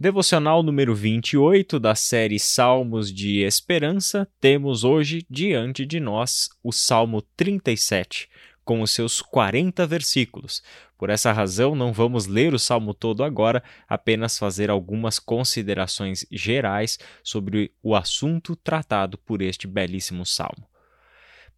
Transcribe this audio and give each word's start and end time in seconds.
Devocional 0.00 0.62
número 0.62 0.94
28 0.94 1.80
da 1.80 1.92
série 1.92 2.38
Salmos 2.38 3.12
de 3.12 3.40
Esperança, 3.40 4.28
temos 4.40 4.84
hoje 4.84 5.26
diante 5.28 5.84
de 5.84 5.98
nós 5.98 6.48
o 6.62 6.70
Salmo 6.70 7.20
37, 7.36 8.28
com 8.64 8.80
os 8.80 8.92
seus 8.92 9.20
40 9.20 9.84
versículos. 9.88 10.62
Por 10.96 11.10
essa 11.10 11.32
razão, 11.32 11.74
não 11.74 11.92
vamos 11.92 12.26
ler 12.26 12.54
o 12.54 12.60
salmo 12.60 12.94
todo 12.94 13.24
agora, 13.24 13.60
apenas 13.88 14.38
fazer 14.38 14.70
algumas 14.70 15.18
considerações 15.18 16.24
gerais 16.30 16.96
sobre 17.24 17.72
o 17.82 17.96
assunto 17.96 18.54
tratado 18.54 19.18
por 19.18 19.42
este 19.42 19.66
belíssimo 19.66 20.24
salmo. 20.24 20.64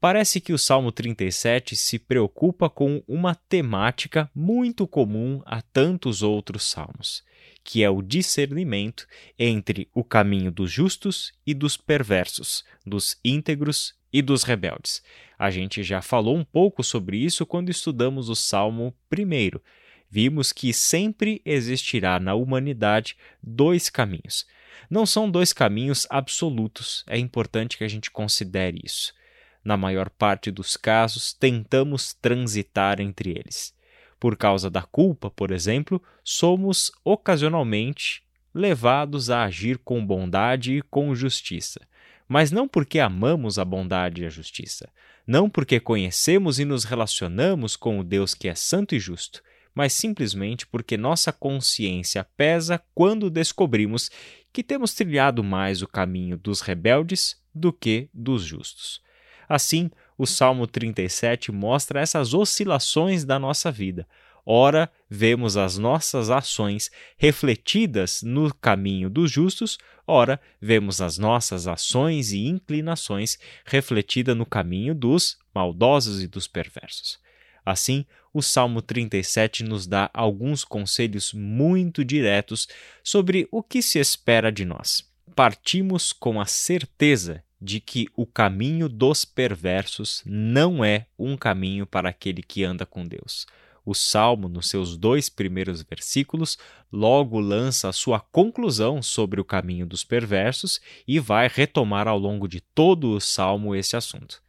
Parece 0.00 0.40
que 0.40 0.54
o 0.54 0.58
Salmo 0.58 0.90
37 0.90 1.76
se 1.76 1.98
preocupa 1.98 2.70
com 2.70 3.02
uma 3.06 3.34
temática 3.34 4.30
muito 4.34 4.86
comum 4.86 5.42
a 5.44 5.60
tantos 5.60 6.22
outros 6.22 6.62
salmos 6.70 7.22
que 7.62 7.82
é 7.82 7.90
o 7.90 8.02
discernimento 8.02 9.06
entre 9.38 9.88
o 9.94 10.02
caminho 10.02 10.50
dos 10.50 10.70
justos 10.70 11.32
e 11.46 11.54
dos 11.54 11.76
perversos, 11.76 12.64
dos 12.84 13.18
íntegros 13.24 13.94
e 14.12 14.22
dos 14.22 14.42
rebeldes. 14.42 15.02
A 15.38 15.50
gente 15.50 15.82
já 15.82 16.02
falou 16.02 16.36
um 16.36 16.44
pouco 16.44 16.82
sobre 16.82 17.16
isso 17.16 17.46
quando 17.46 17.70
estudamos 17.70 18.28
o 18.28 18.34
Salmo 18.34 18.94
primeiro. 19.08 19.62
Vimos 20.10 20.52
que 20.52 20.72
sempre 20.72 21.40
existirá 21.44 22.18
na 22.18 22.34
humanidade 22.34 23.16
dois 23.42 23.88
caminhos. 23.88 24.46
Não 24.90 25.06
são 25.06 25.30
dois 25.30 25.52
caminhos 25.52 26.06
absolutos, 26.10 27.04
é 27.06 27.16
importante 27.16 27.78
que 27.78 27.84
a 27.84 27.88
gente 27.88 28.10
considere 28.10 28.80
isso. 28.84 29.14
Na 29.62 29.76
maior 29.76 30.10
parte 30.10 30.50
dos 30.50 30.76
casos, 30.76 31.32
tentamos 31.32 32.14
transitar 32.14 33.00
entre 33.00 33.30
eles. 33.30 33.72
Por 34.20 34.36
causa 34.36 34.68
da 34.68 34.82
culpa, 34.82 35.30
por 35.30 35.50
exemplo, 35.50 36.00
somos 36.22 36.92
ocasionalmente 37.02 38.22
levados 38.54 39.30
a 39.30 39.44
agir 39.44 39.78
com 39.78 40.04
bondade 40.04 40.76
e 40.76 40.82
com 40.82 41.14
justiça. 41.14 41.80
Mas 42.28 42.52
não 42.52 42.68
porque 42.68 43.00
amamos 43.00 43.58
a 43.58 43.64
bondade 43.64 44.22
e 44.22 44.26
a 44.26 44.28
justiça, 44.28 44.88
não 45.26 45.48
porque 45.48 45.80
conhecemos 45.80 46.60
e 46.60 46.64
nos 46.64 46.84
relacionamos 46.84 47.76
com 47.76 47.98
o 47.98 48.04
Deus 48.04 48.34
que 48.34 48.46
é 48.46 48.54
santo 48.54 48.94
e 48.94 49.00
justo, 49.00 49.42
mas 49.74 49.92
simplesmente 49.94 50.66
porque 50.66 50.96
nossa 50.96 51.32
consciência 51.32 52.22
pesa 52.36 52.80
quando 52.94 53.30
descobrimos 53.30 54.10
que 54.52 54.62
temos 54.62 54.92
trilhado 54.92 55.42
mais 55.42 55.80
o 55.80 55.88
caminho 55.88 56.36
dos 56.36 56.60
rebeldes 56.60 57.40
do 57.54 57.72
que 57.72 58.10
dos 58.12 58.42
justos. 58.42 59.00
Assim, 59.48 59.90
o 60.20 60.26
Salmo 60.26 60.66
37 60.66 61.50
mostra 61.50 61.98
essas 61.98 62.34
oscilações 62.34 63.24
da 63.24 63.38
nossa 63.38 63.72
vida. 63.72 64.06
Ora, 64.44 64.92
vemos 65.08 65.56
as 65.56 65.78
nossas 65.78 66.28
ações 66.28 66.90
refletidas 67.16 68.20
no 68.22 68.52
caminho 68.52 69.08
dos 69.08 69.30
justos, 69.30 69.78
ora, 70.06 70.38
vemos 70.60 71.00
as 71.00 71.16
nossas 71.16 71.66
ações 71.66 72.32
e 72.32 72.46
inclinações 72.46 73.38
refletidas 73.64 74.36
no 74.36 74.44
caminho 74.44 74.94
dos 74.94 75.38
maldosos 75.54 76.22
e 76.22 76.26
dos 76.26 76.46
perversos. 76.46 77.18
Assim, 77.64 78.04
o 78.30 78.42
Salmo 78.42 78.82
37 78.82 79.64
nos 79.64 79.86
dá 79.86 80.10
alguns 80.12 80.64
conselhos 80.64 81.32
muito 81.32 82.04
diretos 82.04 82.68
sobre 83.02 83.48
o 83.50 83.62
que 83.62 83.80
se 83.80 83.98
espera 83.98 84.52
de 84.52 84.66
nós. 84.66 85.02
Partimos 85.34 86.12
com 86.12 86.38
a 86.38 86.44
certeza 86.44 87.42
de 87.60 87.80
que 87.80 88.08
o 88.16 88.24
caminho 88.24 88.88
dos 88.88 89.24
perversos 89.24 90.22
não 90.24 90.84
é 90.84 91.06
um 91.18 91.36
caminho 91.36 91.86
para 91.86 92.08
aquele 92.08 92.42
que 92.42 92.64
anda 92.64 92.86
com 92.86 93.06
Deus. 93.06 93.46
O 93.84 93.94
Salmo, 93.94 94.48
nos 94.48 94.68
seus 94.68 94.96
dois 94.96 95.28
primeiros 95.28 95.82
versículos, 95.82 96.58
logo 96.92 97.40
lança 97.40 97.88
a 97.88 97.92
sua 97.92 98.20
conclusão 98.20 99.02
sobre 99.02 99.40
o 99.40 99.44
caminho 99.44 99.86
dos 99.86 100.04
perversos 100.04 100.80
e 101.06 101.18
vai 101.18 101.48
retomar 101.48 102.06
ao 102.06 102.18
longo 102.18 102.46
de 102.46 102.60
todo 102.60 103.10
o 103.10 103.20
Salmo 103.20 103.74
esse 103.74 103.96
assunto. 103.96 104.42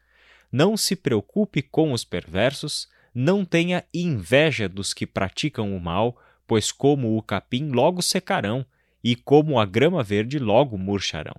Não 0.51 0.75
se 0.75 0.95
preocupe 0.95 1.61
com 1.61 1.93
os 1.93 2.03
perversos, 2.03 2.87
não 3.15 3.43
tenha 3.45 3.83
inveja 3.93 4.67
dos 4.67 4.93
que 4.93 5.07
praticam 5.07 5.75
o 5.75 5.79
mal, 5.79 6.21
pois 6.45 6.71
como 6.71 7.17
o 7.17 7.21
capim 7.21 7.71
logo 7.71 8.01
secarão, 8.01 8.65
e 9.03 9.15
como 9.15 9.59
a 9.59 9.65
grama 9.65 10.03
verde 10.03 10.37
logo 10.37 10.77
murcharão. 10.77 11.35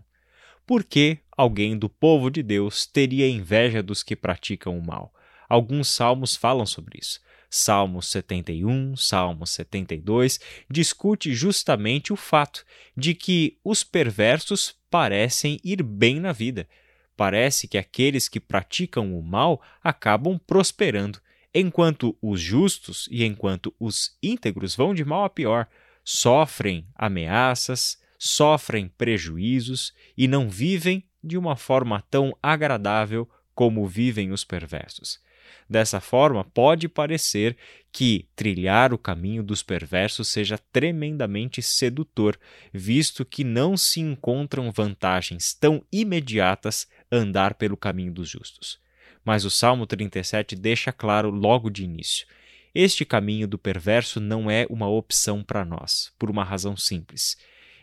Por 0.67 0.83
que 0.83 1.19
alguém 1.37 1.77
do 1.77 1.89
povo 1.89 2.31
de 2.31 2.43
Deus 2.43 2.87
teria 2.87 3.29
inveja 3.29 3.83
dos 3.83 4.03
que 4.03 4.15
praticam 4.17 4.79
o 4.79 4.85
mal? 4.85 5.13
Alguns 5.49 5.89
salmos 5.89 6.37
falam 6.37 6.65
sobre 6.65 6.99
isso. 7.01 7.21
Salmo 7.55 8.01
71, 8.01 8.97
Salmo 8.97 9.47
72 9.47 10.41
discute 10.71 11.35
justamente 11.35 12.11
o 12.11 12.17
fato 12.17 12.65
de 12.97 13.15
que 13.15 13.59
os 13.63 13.85
perversos 13.85 14.75
parecem 14.91 15.61
ir 15.63 15.83
bem 15.83 16.19
na 16.19 16.33
vida. 16.33 16.67
Parece 17.15 17.69
que 17.69 17.77
aqueles 17.77 18.27
que 18.27 18.41
praticam 18.41 19.15
o 19.15 19.23
mal 19.23 19.61
acabam 19.85 20.41
prosperando, 20.47 21.21
enquanto 21.55 22.17
os 22.23 22.41
justos 22.41 23.07
e 23.11 23.23
enquanto 23.23 23.75
os 23.79 24.17
íntegros 24.23 24.75
vão 24.75 24.95
de 24.95 25.05
mal 25.05 25.25
a 25.25 25.29
pior, 25.29 25.69
sofrem 26.03 26.87
ameaças, 26.95 27.99
sofrem 28.19 28.89
prejuízos 28.89 29.93
e 30.17 30.27
não 30.27 30.49
vivem 30.49 31.05
de 31.23 31.39
uma 31.39 31.57
forma 31.57 32.03
tão 32.11 32.37
agradável 32.43 33.29
como 33.55 33.87
vivem 33.87 34.33
os 34.33 34.45
perversos. 34.45 35.21
Dessa 35.69 36.01
forma, 36.01 36.45
pode 36.45 36.89
parecer 36.89 37.57
que 37.91 38.27
trilhar 38.35 38.93
o 38.93 38.99
caminho 38.99 39.43
dos 39.43 39.63
perversos 39.63 40.29
seja 40.29 40.59
tremendamente 40.73 41.63
sedutor, 41.63 42.39
visto 42.73 43.25
que 43.25 43.45
não 43.45 43.77
se 43.77 44.01
encontram 44.01 44.71
vantagens 44.71 45.55
tão 45.55 45.85
imediatas 45.93 46.87
andar 47.11 47.55
pelo 47.55 47.77
caminho 47.77 48.13
dos 48.13 48.29
justos. 48.29 48.79
Mas 49.25 49.45
o 49.45 49.51
Salmo 49.51 49.87
37 49.87 50.57
deixa 50.57 50.93
claro 50.93 51.31
logo 51.31 51.71
de 51.71 51.85
início: 51.85 52.27
este 52.75 53.05
caminho 53.05 53.47
do 53.47 53.59
perverso 53.59 54.19
não 54.19 54.51
é 54.51 54.67
uma 54.71 54.89
opção 54.89 55.43
para 55.43 55.65
nós, 55.65 56.13
por 56.19 56.31
uma 56.31 56.43
razão 56.43 56.77
simples. 56.77 57.37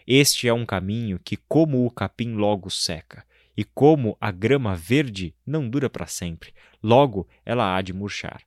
Este 0.07 0.47
é 0.47 0.53
um 0.53 0.65
caminho 0.65 1.19
que, 1.23 1.37
como 1.37 1.85
o 1.85 1.91
capim 1.91 2.33
logo 2.33 2.71
seca, 2.71 3.23
e 3.59 3.65
como 3.65 4.15
a 4.21 4.31
grama 4.31 4.73
verde 4.73 5.35
não 5.45 5.69
dura 5.69 5.89
para 5.89 6.07
sempre, 6.07 6.53
logo 6.81 7.27
ela 7.45 7.75
há 7.75 7.81
de 7.81 7.91
murchar. 7.91 8.41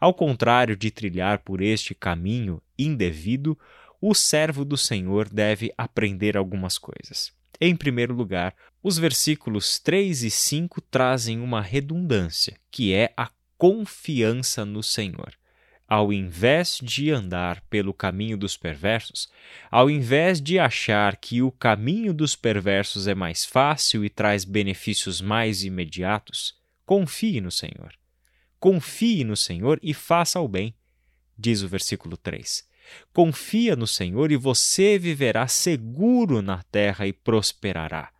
Ao 0.00 0.12
contrário 0.12 0.76
de 0.76 0.90
trilhar 0.90 1.38
por 1.38 1.62
este 1.62 1.94
caminho 1.94 2.60
indevido, 2.76 3.56
o 4.00 4.12
servo 4.12 4.64
do 4.64 4.76
Senhor 4.76 5.28
deve 5.28 5.72
aprender 5.78 6.36
algumas 6.36 6.78
coisas. 6.78 7.32
Em 7.60 7.76
primeiro 7.76 8.12
lugar, 8.12 8.52
os 8.82 8.98
versículos 8.98 9.78
3 9.78 10.24
e 10.24 10.30
5 10.32 10.80
trazem 10.80 11.38
uma 11.38 11.60
redundância, 11.60 12.56
que 12.72 12.92
é 12.92 13.12
a 13.16 13.30
confiança 13.56 14.64
no 14.64 14.82
Senhor 14.82 15.39
ao 15.90 16.12
invés 16.12 16.78
de 16.80 17.10
andar 17.10 17.60
pelo 17.62 17.92
caminho 17.92 18.38
dos 18.38 18.56
perversos, 18.56 19.28
ao 19.68 19.90
invés 19.90 20.40
de 20.40 20.56
achar 20.56 21.16
que 21.16 21.42
o 21.42 21.50
caminho 21.50 22.14
dos 22.14 22.36
perversos 22.36 23.08
é 23.08 23.14
mais 23.14 23.44
fácil 23.44 24.04
e 24.04 24.08
traz 24.08 24.44
benefícios 24.44 25.20
mais 25.20 25.64
imediatos, 25.64 26.56
confie 26.86 27.40
no 27.40 27.50
Senhor. 27.50 27.92
Confie 28.60 29.24
no 29.24 29.36
Senhor 29.36 29.80
e 29.82 29.92
faça 29.92 30.38
o 30.38 30.46
bem, 30.46 30.72
diz 31.36 31.60
o 31.60 31.68
versículo 31.68 32.16
3. 32.16 32.64
Confia 33.12 33.74
no 33.74 33.86
Senhor 33.86 34.30
e 34.30 34.36
você 34.36 34.96
viverá 34.96 35.48
seguro 35.48 36.40
na 36.40 36.62
terra 36.62 37.04
e 37.04 37.12
prosperará 37.12 38.12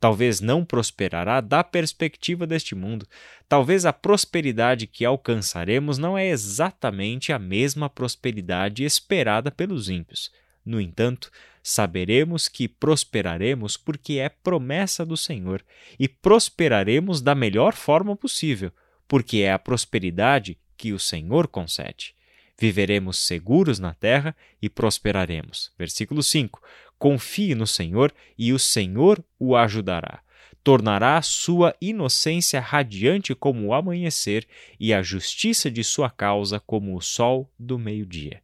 talvez 0.00 0.40
não 0.40 0.64
prosperará 0.64 1.40
da 1.40 1.64
perspectiva 1.64 2.46
deste 2.46 2.74
mundo. 2.74 3.06
Talvez 3.48 3.84
a 3.84 3.92
prosperidade 3.92 4.86
que 4.86 5.04
alcançaremos 5.04 5.98
não 5.98 6.16
é 6.16 6.28
exatamente 6.28 7.32
a 7.32 7.38
mesma 7.38 7.88
prosperidade 7.90 8.84
esperada 8.84 9.50
pelos 9.50 9.88
ímpios. 9.88 10.30
No 10.64 10.80
entanto, 10.80 11.30
saberemos 11.62 12.48
que 12.48 12.68
prosperaremos 12.68 13.76
porque 13.76 14.14
é 14.14 14.28
promessa 14.28 15.04
do 15.04 15.16
Senhor, 15.16 15.64
e 15.98 16.08
prosperaremos 16.08 17.20
da 17.20 17.34
melhor 17.34 17.74
forma 17.74 18.16
possível, 18.16 18.72
porque 19.06 19.38
é 19.38 19.52
a 19.52 19.58
prosperidade 19.58 20.58
que 20.76 20.92
o 20.92 20.98
Senhor 20.98 21.48
concede. 21.48 22.14
Viveremos 22.60 23.18
seguros 23.18 23.78
na 23.78 23.94
terra 23.94 24.34
e 24.60 24.68
prosperaremos. 24.68 25.72
Versículo 25.78 26.22
5: 26.22 26.60
Confie 26.98 27.54
no 27.54 27.66
Senhor 27.66 28.12
e 28.36 28.52
o 28.52 28.58
Senhor 28.58 29.22
o 29.38 29.56
ajudará. 29.56 30.20
Tornará 30.64 31.22
sua 31.22 31.74
inocência 31.80 32.60
radiante 32.60 33.34
como 33.34 33.66
o 33.66 33.74
amanhecer 33.74 34.46
e 34.78 34.92
a 34.92 35.02
justiça 35.02 35.70
de 35.70 35.84
sua 35.84 36.10
causa 36.10 36.60
como 36.60 36.96
o 36.96 37.00
sol 37.00 37.50
do 37.58 37.78
meio-dia. 37.78 38.42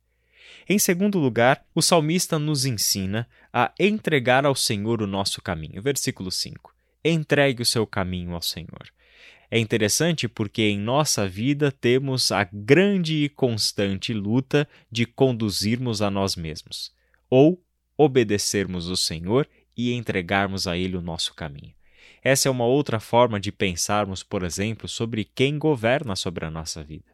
Em 0.69 0.79
segundo 0.79 1.19
lugar, 1.19 1.65
o 1.75 1.83
salmista 1.83 2.39
nos 2.39 2.65
ensina 2.65 3.29
a 3.53 3.73
entregar 3.79 4.47
ao 4.47 4.55
Senhor 4.55 5.03
o 5.03 5.07
nosso 5.07 5.43
caminho. 5.43 5.83
Versículo 5.83 6.31
5. 6.31 6.75
Entregue 7.05 7.63
o 7.63 7.67
seu 7.67 7.87
caminho 7.87 8.35
ao 8.35 8.41
Senhor. 8.41 8.91
É 9.51 9.59
interessante 9.59 10.27
porque 10.27 10.63
em 10.63 10.79
nossa 10.79 11.29
vida 11.29 11.71
temos 11.71 12.33
a 12.33 12.45
grande 12.45 13.25
e 13.25 13.29
constante 13.29 14.13
luta 14.15 14.67
de 14.91 15.05
conduzirmos 15.05 16.01
a 16.01 16.11
nós 16.11 16.35
mesmos, 16.35 16.93
ou 17.29 17.63
obedecermos 17.97 18.89
o 18.89 18.97
Senhor 18.97 19.49
e 19.77 19.93
entregarmos 19.93 20.67
a 20.67 20.77
Ele 20.77 20.97
o 20.97 21.03
nosso 21.03 21.35
caminho. 21.35 21.75
Essa 22.23 22.49
é 22.49 22.51
uma 22.51 22.65
outra 22.65 22.99
forma 22.99 23.39
de 23.39 23.53
pensarmos, 23.53 24.23
por 24.23 24.43
exemplo, 24.43 24.89
sobre 24.89 25.25
quem 25.25 25.59
governa 25.59 26.17
sobre 26.17 26.45
a 26.45 26.51
nossa 26.51 26.83
vida. 26.83 27.13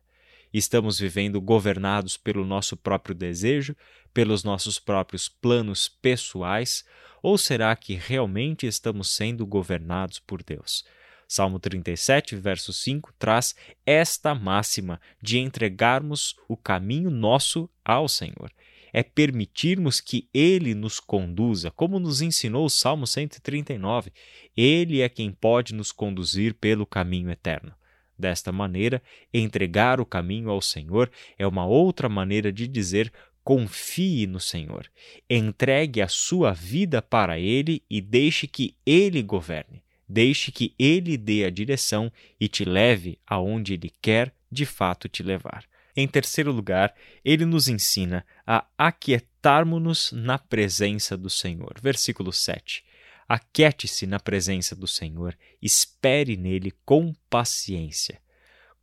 Estamos 0.53 0.99
vivendo 0.99 1.41
governados 1.41 2.17
pelo 2.17 2.45
nosso 2.45 2.77
próprio 2.77 3.15
desejo, 3.15 3.77
pelos 4.13 4.43
nossos 4.43 4.79
próprios 4.79 5.29
planos 5.29 5.89
pessoais, 5.89 6.85
ou 7.23 7.37
será 7.37 7.75
que 7.77 7.95
realmente 7.95 8.67
estamos 8.67 9.11
sendo 9.11 9.47
governados 9.47 10.19
por 10.19 10.43
Deus? 10.43 10.85
Salmo 11.29 11.61
37, 11.61 12.35
verso 12.35 12.73
5 12.73 13.13
traz 13.17 13.55
esta 13.87 14.35
máxima 14.35 15.01
de 15.23 15.39
entregarmos 15.39 16.35
o 16.49 16.57
caminho 16.57 17.11
nosso 17.11 17.71
ao 17.85 18.09
Senhor 18.09 18.51
é 18.93 19.03
permitirmos 19.03 20.01
que 20.01 20.29
Ele 20.33 20.75
nos 20.75 21.01
conduza, 21.01 21.71
como 21.71 21.99
nos 21.99 22.21
ensinou 22.23 22.65
o 22.65 22.71
Salmo 22.71 23.07
139. 23.07 24.13
Ele 24.57 25.01
é 25.01 25.09
quem 25.09 25.31
pode 25.31 25.75
nos 25.75 25.93
conduzir 25.93 26.55
pelo 26.55 26.87
caminho 26.87 27.31
eterno. 27.31 27.73
Desta 28.19 28.53
maneira, 28.53 29.03
entregar 29.33 29.99
o 29.99 30.05
caminho 30.05 30.51
ao 30.51 30.61
Senhor 30.61 31.11
é 31.39 31.47
uma 31.47 31.65
outra 31.65 32.09
maneira 32.09 32.53
de 32.53 32.69
dizer 32.69 33.11
confie 33.43 34.27
no 34.27 34.39
Senhor. 34.39 34.87
Entregue 35.29 36.03
a 36.03 36.09
sua 36.09 36.53
vida 36.53 37.01
para 37.01 37.39
Ele 37.39 37.83
e 37.89 38.01
deixe 38.01 38.47
que 38.47 38.77
Ele 38.85 39.23
governe. 39.23 39.83
Deixe 40.09 40.53
que 40.53 40.75
Ele 40.79 41.17
dê 41.17 41.45
a 41.45 41.51
direção 41.51 42.13
e 42.39 42.49
te 42.49 42.65
leve 42.65 43.19
aonde 43.27 43.75
Ele 43.75 43.91
quer 44.03 44.35
de 44.51 44.67
fato 44.67 45.09
te 45.09 45.23
levar. 45.23 45.65
Em 46.01 46.09
terceiro 46.09 46.51
lugar, 46.51 46.95
ele 47.23 47.45
nos 47.45 47.69
ensina 47.69 48.25
a 48.47 48.65
aquietarmos-nos 48.79 50.13
na 50.13 50.39
presença 50.39 51.15
do 51.15 51.29
Senhor. 51.29 51.75
Versículo 51.83 52.33
7. 52.33 52.83
Aquiete-se 53.29 54.07
na 54.07 54.19
presença 54.19 54.75
do 54.75 54.87
Senhor, 54.87 55.37
espere 55.61 56.39
nele 56.39 56.73
com 56.87 57.13
paciência. 57.29 58.19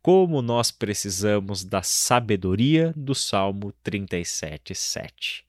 Como 0.00 0.40
nós 0.40 0.70
precisamos 0.70 1.64
da 1.64 1.82
sabedoria 1.82 2.94
do 2.96 3.16
Salmo 3.16 3.72
37, 3.82 4.72
7. 4.76 5.44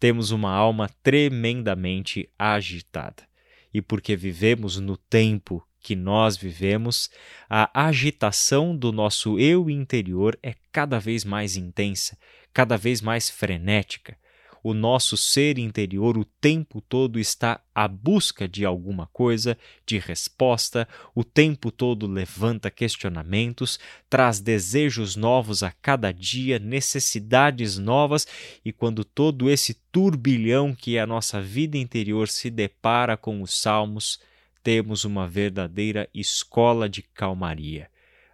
Temos 0.00 0.30
uma 0.30 0.52
alma 0.52 0.88
tremendamente 1.02 2.30
agitada. 2.38 3.28
E 3.74 3.82
porque 3.82 4.16
vivemos 4.16 4.78
no 4.78 4.96
tempo 4.96 5.62
que 5.84 5.94
nós 5.94 6.34
vivemos, 6.34 7.10
a 7.48 7.86
agitação 7.86 8.74
do 8.74 8.90
nosso 8.90 9.38
eu 9.38 9.68
interior 9.68 10.36
é 10.42 10.54
cada 10.72 10.98
vez 10.98 11.26
mais 11.26 11.56
intensa, 11.56 12.16
cada 12.54 12.78
vez 12.78 13.02
mais 13.02 13.28
frenética. 13.28 14.16
O 14.62 14.72
nosso 14.72 15.14
ser 15.14 15.58
interior 15.58 16.16
o 16.16 16.24
tempo 16.24 16.80
todo 16.80 17.20
está 17.20 17.60
à 17.74 17.86
busca 17.86 18.48
de 18.48 18.64
alguma 18.64 19.06
coisa, 19.08 19.58
de 19.84 19.98
resposta, 19.98 20.88
o 21.14 21.22
tempo 21.22 21.70
todo 21.70 22.06
levanta 22.06 22.70
questionamentos, 22.70 23.78
traz 24.08 24.40
desejos 24.40 25.16
novos 25.16 25.62
a 25.62 25.70
cada 25.70 26.10
dia, 26.12 26.58
necessidades 26.58 27.76
novas, 27.76 28.26
e 28.64 28.72
quando 28.72 29.04
todo 29.04 29.50
esse 29.50 29.74
turbilhão 29.92 30.74
que 30.74 30.96
é 30.96 31.02
a 31.02 31.06
nossa 31.06 31.42
vida 31.42 31.76
interior 31.76 32.26
se 32.26 32.48
depara 32.48 33.18
com 33.18 33.42
os 33.42 33.60
salmos, 33.60 34.18
temos 34.64 35.04
uma 35.04 35.28
verdadeira 35.28 36.08
escola 36.14 36.88
de 36.88 37.02
calmaria, 37.02 37.90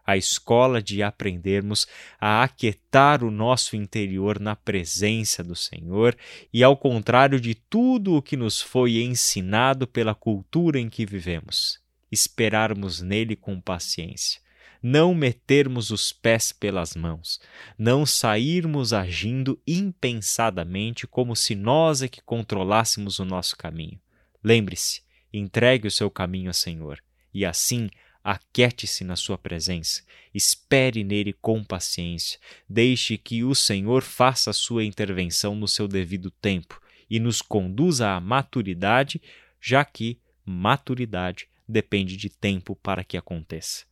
a 0.07 0.17
escola 0.17 0.81
de 0.81 1.03
aprendermos 1.03 1.89
a 2.21 2.45
aquietar 2.45 3.25
o 3.25 3.31
nosso 3.31 3.75
interior 3.75 4.39
na 4.39 4.55
presença 4.55 5.43
do 5.43 5.57
Senhor 5.57 6.17
e, 6.53 6.63
ao 6.63 6.77
contrário 6.77 7.41
de 7.41 7.55
tudo 7.55 8.15
o 8.15 8.23
que 8.23 8.37
nos 8.37 8.63
foi 8.63 9.03
ensinado 9.03 9.87
pela 9.87 10.15
cultura 10.15 10.79
em 10.79 10.89
que 10.89 11.05
vivemos, 11.05 11.81
esperarmos 12.11 13.01
nele 13.03 13.35
com 13.35 13.61
paciência 13.61 14.41
não 14.83 15.15
metermos 15.15 15.91
os 15.91 16.11
pés 16.11 16.53
pelas 16.53 16.97
mãos, 16.97 17.39
não 17.79 18.07
sairmos 18.07 18.95
agindo 18.95 19.61
impensadamente 19.67 21.07
como 21.07 21.37
se 21.37 21.55
nós 21.55 22.01
é 22.01 22.09
que 22.09 22.23
controlássemos 22.23 23.19
o 23.19 23.25
nosso 23.27 23.59
caminho. 23.59 24.01
Lembre-se, 24.43 25.03
Entregue 25.33 25.89
o 25.89 25.91
seu 25.91 26.11
caminho 26.11 26.49
ao 26.49 26.55
Senhor, 26.55 27.03
e 27.33 27.45
assim 27.45 27.89
aquiete-se 28.23 29.03
na 29.03 29.17
sua 29.17 29.39
presença, 29.39 30.03
espere 30.35 31.03
nele 31.03 31.33
com 31.33 31.65
paciência, 31.65 32.39
deixe 32.69 33.17
que 33.17 33.43
o 33.43 33.55
Senhor 33.55 34.03
faça 34.03 34.51
a 34.51 34.55
sua 34.55 34.85
intervenção 34.85 35.55
no 35.55 35.67
seu 35.67 35.89
devido 35.89 36.31
tempo 36.31 36.81
e 37.09 37.19
nos 37.19 37.41
conduza 37.41 38.11
à 38.11 38.21
maturidade, 38.21 39.21
já 39.61 39.85
que 39.85 40.19
maturidade 40.45 41.49
depende 41.67 42.17
de 42.17 42.29
tempo 42.29 42.77
para 42.77 43.05
que 43.05 43.17
aconteça. 43.17 43.85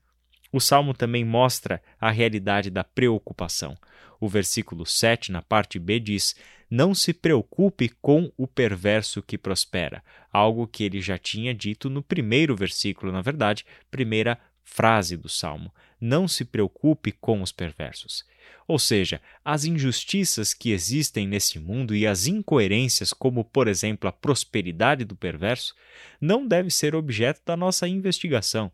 O 0.52 0.60
salmo 0.60 0.94
também 0.94 1.24
mostra 1.24 1.82
a 2.00 2.10
realidade 2.10 2.70
da 2.70 2.82
preocupação. 2.82 3.76
O 4.20 4.28
versículo 4.28 4.86
7, 4.86 5.30
na 5.30 5.42
parte 5.42 5.78
B, 5.78 6.00
diz: 6.00 6.34
Não 6.70 6.94
se 6.94 7.12
preocupe 7.12 7.88
com 8.00 8.30
o 8.36 8.46
perverso 8.46 9.22
que 9.22 9.38
prospera, 9.38 10.02
algo 10.32 10.66
que 10.66 10.84
ele 10.84 11.00
já 11.00 11.16
tinha 11.16 11.54
dito 11.54 11.88
no 11.88 12.02
primeiro 12.02 12.54
versículo, 12.54 13.10
na 13.10 13.22
verdade, 13.22 13.64
primeira 13.90 14.38
frase 14.62 15.16
do 15.16 15.28
salmo. 15.28 15.72
Não 16.00 16.28
se 16.28 16.44
preocupe 16.44 17.10
com 17.10 17.42
os 17.42 17.50
perversos. 17.50 18.24
Ou 18.66 18.78
seja, 18.78 19.20
as 19.44 19.64
injustiças 19.64 20.52
que 20.52 20.70
existem 20.70 21.26
nesse 21.26 21.58
mundo 21.58 21.94
e 21.94 22.06
as 22.06 22.26
incoerências, 22.26 23.12
como 23.12 23.44
por 23.44 23.66
exemplo 23.66 24.08
a 24.08 24.12
prosperidade 24.12 25.04
do 25.04 25.16
perverso, 25.16 25.74
não 26.20 26.46
deve 26.46 26.70
ser 26.70 26.94
objeto 26.94 27.40
da 27.44 27.56
nossa 27.56 27.88
investigação 27.88 28.70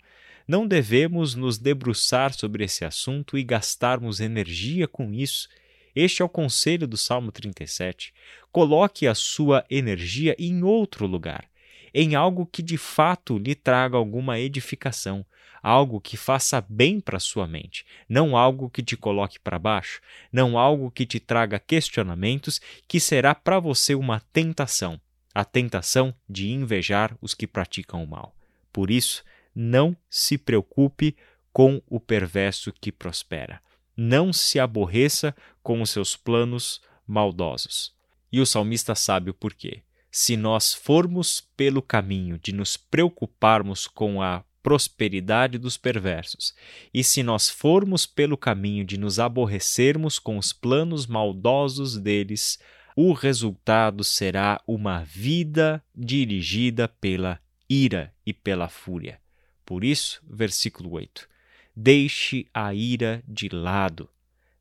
não 0.46 0.66
devemos 0.66 1.34
nos 1.34 1.56
debruçar 1.58 2.34
sobre 2.34 2.64
esse 2.64 2.84
assunto 2.84 3.38
e 3.38 3.42
gastarmos 3.42 4.20
energia 4.20 4.86
com 4.86 5.12
isso. 5.12 5.48
Este 5.94 6.22
é 6.22 6.24
o 6.24 6.28
conselho 6.28 6.88
do 6.88 6.96
Salmo 6.96 7.30
37. 7.30 8.12
Coloque 8.50 9.06
a 9.06 9.14
sua 9.14 9.64
energia 9.70 10.34
em 10.38 10.62
outro 10.64 11.06
lugar, 11.06 11.48
em 11.92 12.14
algo 12.14 12.44
que 12.46 12.62
de 12.62 12.76
fato 12.76 13.38
lhe 13.38 13.54
traga 13.54 13.96
alguma 13.96 14.38
edificação, 14.40 15.24
algo 15.62 16.00
que 16.00 16.16
faça 16.16 16.60
bem 16.68 17.00
para 17.00 17.20
sua 17.20 17.46
mente, 17.46 17.86
não 18.08 18.36
algo 18.36 18.68
que 18.68 18.82
te 18.82 18.96
coloque 18.96 19.38
para 19.38 19.58
baixo, 19.58 20.00
não 20.32 20.58
algo 20.58 20.90
que 20.90 21.06
te 21.06 21.20
traga 21.20 21.58
questionamentos 21.58 22.60
que 22.88 22.98
será 22.98 23.34
para 23.34 23.60
você 23.60 23.94
uma 23.94 24.20
tentação, 24.32 25.00
a 25.32 25.44
tentação 25.44 26.14
de 26.28 26.50
invejar 26.50 27.16
os 27.20 27.34
que 27.34 27.46
praticam 27.46 28.02
o 28.02 28.06
mal. 28.06 28.34
Por 28.72 28.90
isso, 28.90 29.24
não 29.54 29.96
se 30.10 30.36
preocupe 30.36 31.16
com 31.52 31.80
o 31.86 32.00
perverso 32.00 32.72
que 32.72 32.90
prospera. 32.90 33.62
Não 33.96 34.32
se 34.32 34.58
aborreça 34.58 35.34
com 35.62 35.80
os 35.80 35.90
seus 35.90 36.16
planos 36.16 36.80
maldosos. 37.06 37.92
E 38.32 38.40
o 38.40 38.46
salmista 38.46 38.94
sabe 38.94 39.30
o 39.30 39.34
porquê. 39.34 39.82
Se 40.10 40.36
nós 40.36 40.72
formos 40.72 41.40
pelo 41.56 41.82
caminho 41.82 42.38
de 42.38 42.52
nos 42.52 42.76
preocuparmos 42.76 43.86
com 43.86 44.22
a 44.22 44.44
prosperidade 44.62 45.58
dos 45.58 45.76
perversos, 45.76 46.54
e 46.92 47.04
se 47.04 47.22
nós 47.22 47.50
formos 47.50 48.06
pelo 48.06 48.36
caminho 48.36 48.84
de 48.84 48.96
nos 48.96 49.18
aborrecermos 49.18 50.18
com 50.18 50.38
os 50.38 50.52
planos 50.52 51.06
maldosos 51.06 51.98
deles, 51.98 52.58
o 52.96 53.12
resultado 53.12 54.02
será 54.02 54.60
uma 54.66 55.02
vida 55.04 55.84
dirigida 55.94 56.88
pela 56.88 57.40
ira 57.68 58.14
e 58.24 58.32
pela 58.32 58.68
fúria. 58.68 59.20
Por 59.66 59.84
isso, 59.84 60.22
versículo 60.26 60.92
8: 60.92 61.28
Deixe 61.76 62.46
a 62.54 62.72
ira 62.72 63.20
de 63.26 63.48
lado, 63.48 64.08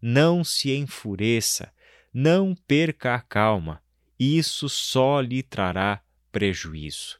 não 0.01 0.43
se 0.43 0.75
enfureça, 0.75 1.72
não 2.12 2.55
perca 2.55 3.13
a 3.13 3.20
calma, 3.20 3.84
isso 4.20 4.67
só 4.67 5.22
lhe 5.22 5.43
trará 5.43 6.01
prejuízo. 6.32 7.20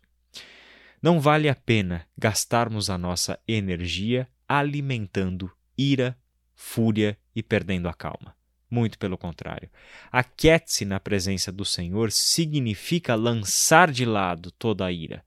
Não 1.00 1.19
vale 1.19 1.47
a 1.47 1.53
pena 1.53 2.07
gastarmos 2.17 2.89
a 2.89 2.97
nossa 2.97 3.39
energia 3.47 4.27
alimentando 4.47 5.51
ira, 5.77 6.17
fúria 6.55 7.15
e 7.35 7.43
perdendo 7.43 7.88
a 7.88 7.93
calma. 7.93 8.35
Muito 8.71 8.97
pelo 8.97 9.17
contrário. 9.17 9.69
Aquiete-se 10.12 10.85
na 10.85 11.00
presença 11.00 11.51
do 11.51 11.63
Senhor 11.63 12.12
significa 12.12 13.13
lançar 13.13 13.91
de 13.91 14.05
lado 14.05 14.50
toda 14.50 14.85
a 14.85 14.91
ira 14.91 15.23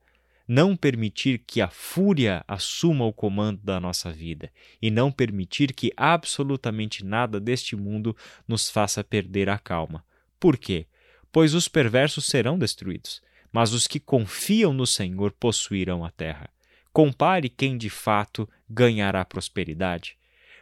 não 0.46 0.76
permitir 0.76 1.38
que 1.38 1.60
a 1.60 1.68
fúria 1.68 2.44
assuma 2.46 3.04
o 3.04 3.12
comando 3.12 3.60
da 3.62 3.80
nossa 3.80 4.12
vida 4.12 4.52
e 4.80 4.90
não 4.90 5.10
permitir 5.10 5.72
que 5.72 5.92
absolutamente 5.96 7.04
nada 7.04 7.40
deste 7.40 7.74
mundo 7.74 8.16
nos 8.46 8.70
faça 8.70 9.02
perder 9.02 9.48
a 9.48 9.58
calma. 9.58 10.04
Por 10.38 10.56
quê? 10.56 10.86
Pois 11.32 11.54
os 11.54 11.66
perversos 11.66 12.26
serão 12.26 12.58
destruídos, 12.58 13.20
mas 13.50 13.72
os 13.72 13.86
que 13.86 13.98
confiam 13.98 14.72
no 14.72 14.86
Senhor 14.86 15.32
possuirão 15.32 16.04
a 16.04 16.10
terra. 16.10 16.48
Compare 16.92 17.48
quem 17.48 17.76
de 17.76 17.90
fato 17.90 18.48
ganhará 18.68 19.24
prosperidade. 19.24 20.16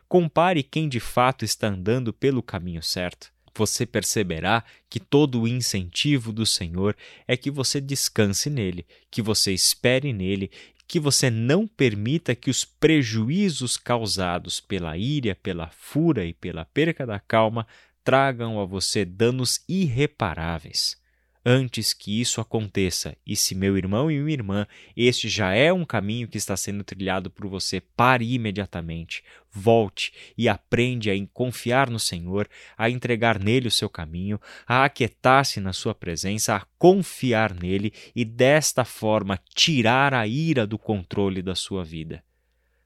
Compare 0.08 0.62
quem 0.62 0.88
de 0.88 1.00
fato 1.00 1.44
está 1.44 1.68
andando 1.68 2.12
pelo 2.12 2.42
caminho 2.42 2.82
certo. 2.82 3.33
Você 3.54 3.86
perceberá 3.86 4.64
que 4.88 4.98
todo 4.98 5.42
o 5.42 5.48
incentivo 5.48 6.32
do 6.32 6.44
Senhor 6.44 6.96
é 7.26 7.36
que 7.36 7.50
você 7.50 7.80
descanse 7.80 8.50
nele, 8.50 8.86
que 9.10 9.22
você 9.22 9.52
espere 9.52 10.12
nele, 10.12 10.50
que 10.86 10.98
você 11.00 11.30
não 11.30 11.66
permita 11.66 12.34
que 12.34 12.50
os 12.50 12.64
prejuízos 12.64 13.76
causados 13.76 14.60
pela 14.60 14.96
ira, 14.96 15.34
pela 15.34 15.68
fúria 15.70 16.24
e 16.24 16.34
pela 16.34 16.64
perca 16.64 17.06
da 17.06 17.18
calma 17.18 17.66
tragam 18.02 18.60
a 18.60 18.64
você 18.64 19.04
danos 19.04 19.62
irreparáveis 19.68 21.02
antes 21.44 21.92
que 21.92 22.20
isso 22.20 22.40
aconteça. 22.40 23.16
E 23.26 23.36
se 23.36 23.54
meu 23.54 23.76
irmão 23.76 24.10
e 24.10 24.18
minha 24.18 24.32
irmã, 24.32 24.66
este 24.96 25.28
já 25.28 25.52
é 25.52 25.72
um 25.72 25.84
caminho 25.84 26.26
que 26.26 26.38
está 26.38 26.56
sendo 26.56 26.82
trilhado 26.82 27.30
por 27.30 27.46
você, 27.46 27.80
pare 27.80 28.32
imediatamente. 28.32 29.22
Volte 29.52 30.12
e 30.36 30.48
aprende 30.48 31.10
a 31.10 31.14
confiar 31.32 31.90
no 31.90 32.00
Senhor, 32.00 32.48
a 32.76 32.88
entregar 32.88 33.38
nele 33.38 33.68
o 33.68 33.70
seu 33.70 33.88
caminho, 33.88 34.40
a 34.66 34.84
aquietar-se 34.84 35.60
na 35.60 35.72
sua 35.72 35.94
presença, 35.94 36.56
a 36.56 36.66
confiar 36.78 37.54
nele 37.54 37.92
e 38.16 38.24
desta 38.24 38.84
forma 38.84 39.38
tirar 39.54 40.14
a 40.14 40.26
ira 40.26 40.66
do 40.66 40.78
controle 40.78 41.42
da 41.42 41.54
sua 41.54 41.84
vida, 41.84 42.24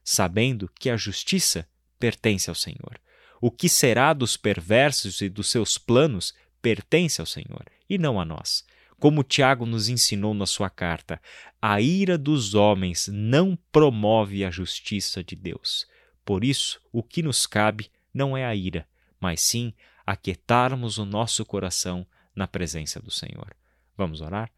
sabendo 0.03 0.69
que 0.79 0.89
a 0.89 0.97
justiça 0.97 1.67
pertence 1.97 2.49
ao 2.49 2.55
Senhor. 2.55 2.99
O 3.41 3.49
que 3.49 3.69
será 3.69 4.13
dos 4.13 4.35
perversos 4.35 5.21
e 5.21 5.29
dos 5.29 5.49
seus 5.49 5.77
planos 5.77 6.33
pertence 6.61 7.19
ao 7.19 7.27
Senhor 7.27 7.65
e 7.89 7.97
não 7.97 8.19
a 8.19 8.25
nós. 8.25 8.65
Como 8.99 9.23
Tiago 9.23 9.65
nos 9.65 9.87
ensinou 9.87 10.33
na 10.33 10.45
sua 10.45 10.69
carta, 10.69 11.21
a 11.61 11.79
ira 11.79 12.17
dos 12.17 12.53
homens 12.53 13.09
não 13.11 13.57
promove 13.71 14.43
a 14.43 14.51
justiça 14.51 15.23
de 15.23 15.35
Deus. 15.35 15.87
Por 16.25 16.43
isso, 16.43 16.81
o 16.91 17.01
que 17.01 17.23
nos 17.23 17.47
cabe 17.47 17.89
não 18.13 18.35
é 18.35 18.45
a 18.45 18.53
ira, 18.53 18.85
mas 19.19 19.41
sim 19.41 19.73
aquietarmos 20.05 20.97
o 20.97 21.05
nosso 21.05 21.45
coração 21.45 22.05
na 22.35 22.45
presença 22.45 22.99
do 22.99 23.09
Senhor. 23.09 23.55
Vamos 23.95 24.19
orar? 24.19 24.51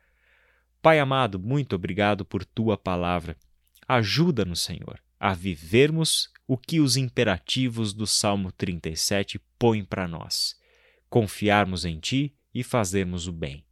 Pai 0.81 0.99
amado, 0.99 1.39
muito 1.39 1.75
obrigado 1.75 2.25
por 2.25 2.43
tua 2.43 2.75
palavra. 2.75 3.37
Ajuda-nos, 3.87 4.61
Senhor, 4.61 4.99
a 5.19 5.35
vivermos 5.35 6.29
o 6.47 6.57
que 6.57 6.79
os 6.79 6.97
imperativos 6.97 7.93
do 7.93 8.07
Salmo 8.07 8.51
37 8.51 9.39
põem 9.59 9.85
para 9.85 10.07
nós 10.07 10.59
confiarmos 11.11 11.83
em 11.83 11.99
Ti 11.99 12.33
e 12.55 12.63
fazermos 12.63 13.27
o 13.27 13.33
bem. 13.33 13.65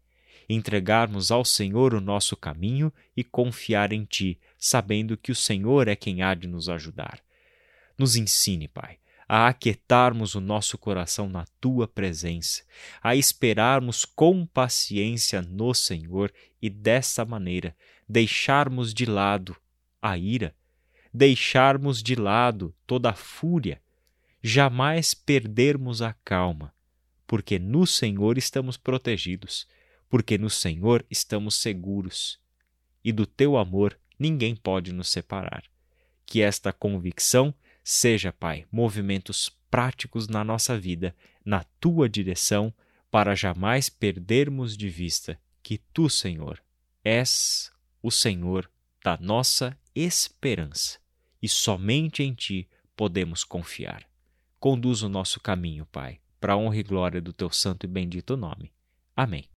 Entregarmos 0.50 1.31
ao 1.31 1.46
Senhor 1.46 1.93
o 1.93 2.01
nosso 2.01 2.36
caminho 2.36 2.91
e 3.15 3.24
confiar 3.24 3.93
em 3.93 4.03
Ti, 4.03 4.38
sabendo 4.58 5.15
que 5.15 5.31
o 5.31 5.36
Senhor 5.36 5.88
é 5.88 5.96
quem 5.96 6.22
há 6.22 6.34
de 6.34 6.48
nos 6.48 6.67
ajudar. 6.67 7.22
Nos 7.98 8.17
ensine, 8.17 8.67
Pai, 8.67 8.98
a 9.27 9.48
aquietarmos 9.48 10.36
o 10.36 10.41
nosso 10.41 10.77
coração 10.77 11.29
na 11.29 11.46
Tua 11.62 11.88
presença, 11.88 12.63
a 13.01 13.15
esperarmos 13.15 14.03
com 14.03 14.46
paciência 14.46 15.41
no 15.41 15.74
Senhor 15.74 16.34
e 16.62 16.69
dessa 16.69 17.24
maneira 17.24 17.74
deixarmos 18.08 18.93
de 18.93 19.05
lado 19.05 19.55
a 20.01 20.17
ira, 20.17 20.53
deixarmos 21.13 22.03
de 22.03 22.15
lado 22.15 22.75
toda 22.86 23.12
a 23.12 23.15
fúria, 23.15 23.81
jamais 24.43 25.13
perdermos 25.13 26.01
a 26.01 26.12
calma 26.25 26.74
porque 27.29 27.59
no 27.59 27.86
Senhor 27.86 28.39
estamos 28.39 28.75
protegidos, 28.75 29.67
porque 30.09 30.36
no 30.36 30.50
Senhor 30.50 31.05
estamos 31.12 31.53
seguros, 31.53 32.39
e 33.03 33.12
do 33.12 33.24
teu 33.27 33.55
amor 33.55 34.00
ninguém 34.17 34.55
pode 34.55 34.91
nos 34.91 35.09
separar. 35.09 35.63
Que 36.25 36.41
esta 36.41 36.74
convicção 36.74 37.53
seja, 37.83 38.33
Pai, 38.33 38.65
movimentos 38.71 39.55
práticos 39.69 40.27
na 40.27 40.43
nossa 40.43 40.75
vida, 40.75 41.15
na 41.45 41.63
tua 41.79 42.09
direção, 42.09 42.74
para 43.12 43.36
jamais 43.36 43.89
perdermos 43.89 44.75
de 44.75 44.89
vista 44.89 45.39
que 45.62 45.77
tu, 45.93 46.09
Senhor, 46.09 46.59
és 47.03 47.71
o 48.01 48.09
Senhor 48.09 48.67
da 49.03 49.19
nossa 49.21 49.77
esperança 49.93 50.98
e 51.39 51.48
somente 51.48 52.24
em 52.24 52.33
ti 52.33 52.67
podemos 52.95 53.43
confiar. 53.43 54.09
Conduz 54.59 55.03
o 55.03 55.09
nosso 55.09 55.39
caminho, 55.39 55.86
Pai 55.86 56.19
para 56.39 56.58
honra 56.58 56.77
e 56.77 56.84
glória 56.84 57.22
do 57.22 57.34
teu 57.34 57.50
santo 57.51 57.86
e 57.86 57.88
bendito 57.88 58.36
nome. 58.36 58.72
Amém. 59.15 59.48